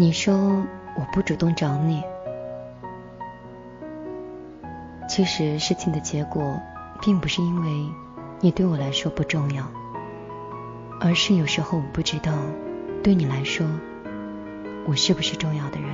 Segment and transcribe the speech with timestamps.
[0.00, 2.00] 你说我不主动找你，
[5.08, 6.56] 其实事情的结果
[7.02, 7.68] 并不是因为
[8.38, 9.68] 你对我来说不重要，
[11.00, 12.32] 而是有时候我不知道
[13.02, 13.66] 对你来说
[14.86, 15.90] 我是不是重要的人。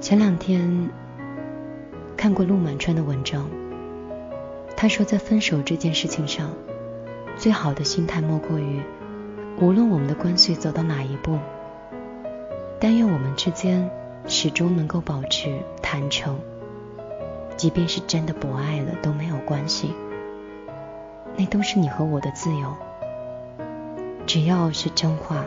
[0.00, 0.88] 前两天
[2.16, 3.46] 看过陆满川的文章，
[4.74, 6.50] 他说在分手这件事情上。
[7.40, 8.82] 最好的心态莫过于，
[9.62, 11.38] 无论我们的关系走到哪一步，
[12.78, 13.90] 但愿我们之间
[14.26, 16.38] 始终能够保持坦诚。
[17.56, 19.94] 即便是真的不爱了都没有关系，
[21.34, 22.76] 那都是你和我的自由。
[24.26, 25.42] 只要是真话，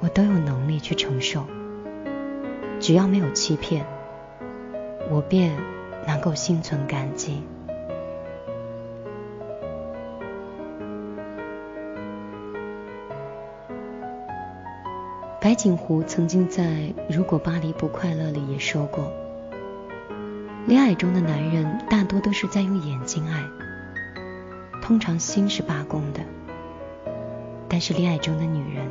[0.00, 1.44] 我都有能力去承受。
[2.78, 3.84] 只要没有欺骗，
[5.10, 5.54] 我便
[6.06, 7.42] 能够心存感激。
[15.40, 16.64] 白景湖曾经在
[17.08, 19.10] 《如果巴黎不快乐》里也说过，
[20.66, 23.42] 恋爱中的男人大多都是在用眼睛爱，
[24.82, 26.20] 通常心是罢工的；
[27.70, 28.86] 但是恋爱中的女人，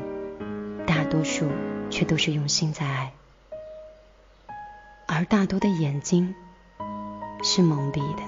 [0.88, 1.48] 大多数
[1.92, 3.14] 却都是用心在爱，
[5.08, 6.34] 而大多的眼睛
[7.44, 8.24] 是蒙蔽的。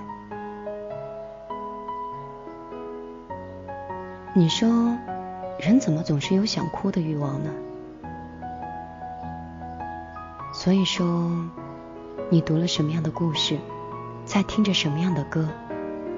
[4.36, 4.70] 你说，
[5.60, 7.52] 人怎么总是有想哭的欲望呢？
[10.64, 11.32] 所以说，
[12.30, 13.58] 你读了什么样的故事，
[14.26, 15.50] 在听着什么样的歌，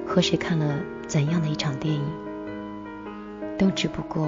[0.06, 2.04] 和谁看了怎样的一场电影，
[3.58, 4.28] 都只不过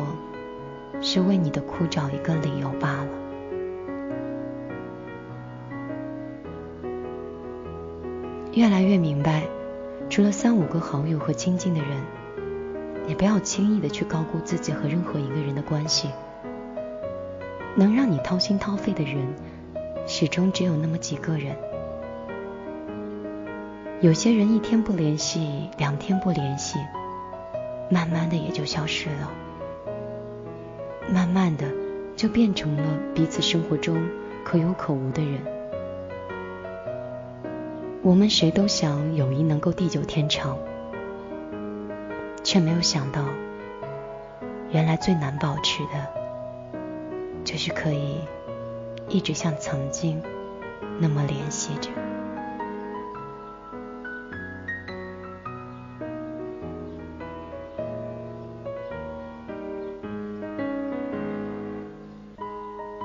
[1.02, 3.08] 是为你的哭找一个理由罢了。
[8.54, 9.44] 越来越明白，
[10.10, 12.02] 除了三五个好友和亲近的人，
[13.10, 16.10] 也不要轻易的去高估自己和任何一个人的关系。
[17.76, 19.18] 能让你掏心掏肺的人。
[20.08, 21.56] 始终只有那么几个人，
[24.02, 26.78] 有些人一天不联系，两天不联系，
[27.90, 29.32] 慢慢的也就消失了，
[31.12, 31.66] 慢慢的
[32.16, 32.84] 就变成了
[33.16, 33.98] 彼此生活中
[34.44, 35.42] 可有可无的人。
[38.04, 40.56] 我们谁都想友谊能够地久天长，
[42.44, 43.26] 却没有想到，
[44.70, 46.80] 原来最难保持的，
[47.44, 48.20] 就是可以。
[49.08, 50.22] 一直像曾经
[51.00, 51.90] 那么联系着。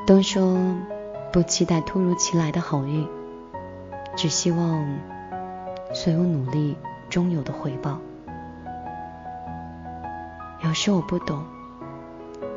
[0.07, 0.59] 都说
[1.33, 3.07] 不期待突如其来的好运，
[4.17, 4.85] 只希望
[5.95, 6.77] 所有努力
[7.09, 8.01] 终有的回报。
[10.65, 11.45] 有时我不懂，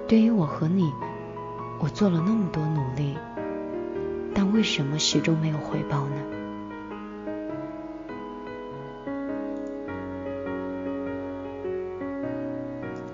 [0.08, 0.92] 对于我和你，
[1.84, 3.18] 我做了那么多努力。
[4.34, 6.16] 但为什么始终没有回报呢？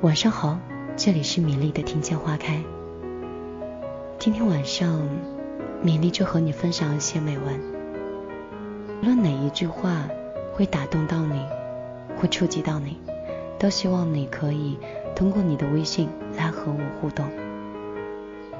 [0.02, 0.60] 晚上好，
[0.96, 2.62] 这里是米粒的听见花开。
[4.20, 5.02] 今天晚上，
[5.82, 7.60] 米粒就和你分享一些美文。
[9.02, 10.08] 无论哪一句话
[10.54, 11.44] 会打动到你，
[12.18, 13.00] 会触及到你，
[13.58, 14.78] 都希望你可以
[15.16, 16.08] 通过你的微信
[16.38, 17.26] 来和我互动。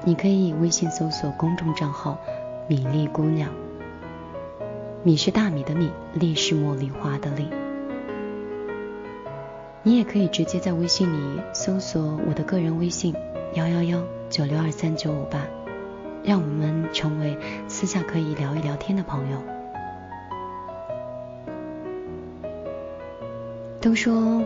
[0.04, 2.18] 你可以微信搜索公众账号。
[2.68, 3.50] 米粒姑娘，
[5.02, 7.50] 米是大米的米，粒是茉莉花的粒。
[9.82, 13.12] 你也可以直接在微信里搜索我的个人微信
[13.54, 15.40] 幺幺幺九六二三九五八，
[16.22, 19.42] 让我们成为私下可以聊一聊天的朋友。
[23.80, 24.44] 都说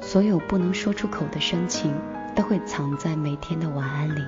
[0.00, 1.92] 所有不能说出口的深情，
[2.36, 4.22] 都会藏在每天的晚安里。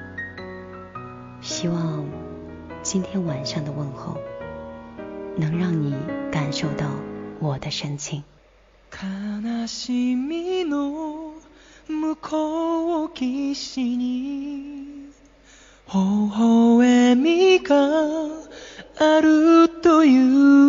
[1.45, 2.05] 希望。
[2.83, 4.17] 今天晚上的问候，
[5.37, 5.95] 能让你
[6.31, 6.87] 感受到
[7.39, 8.23] 我的深情。
[8.91, 11.33] 悲しみの
[11.87, 15.09] 向こう岸に
[15.87, 17.75] 微笑みが
[18.97, 20.64] あるという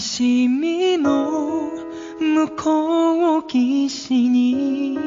[0.00, 1.70] しみの
[2.20, 4.98] 向こう岸に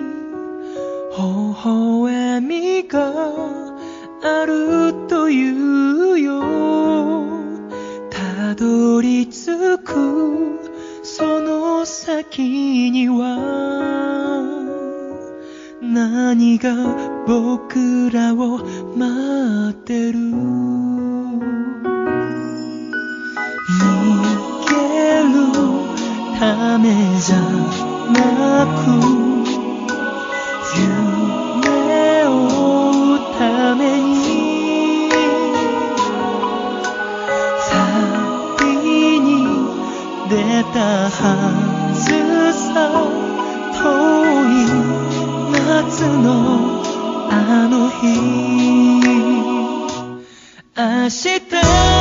[1.12, 1.22] 微
[1.64, 3.12] 笑みが
[4.24, 6.42] あるというよ。
[8.10, 10.60] たどり着く
[11.04, 14.32] その先には。
[15.82, 16.74] 何が
[17.28, 18.60] 僕らを
[18.96, 20.91] 待ってる。
[40.64, 42.92] たはずさ
[43.74, 43.82] 遠
[44.48, 44.70] い
[45.52, 46.28] 夏の
[47.30, 47.34] あ
[47.70, 48.02] の日。
[50.78, 52.01] 明日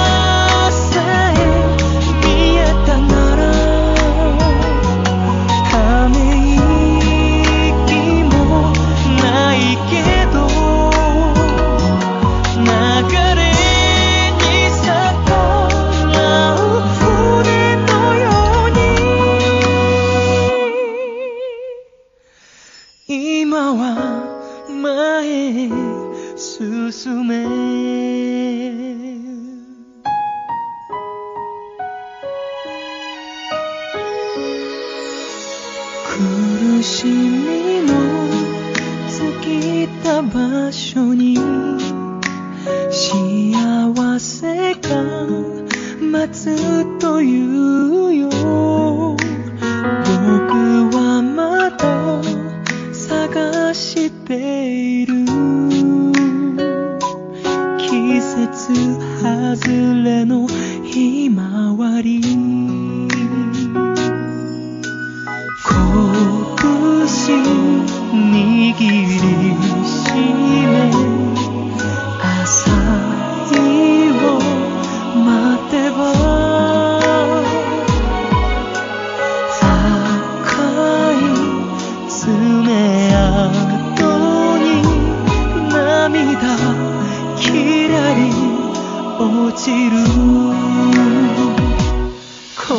[40.22, 41.49] 場所に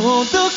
[0.01, 0.49] 孤独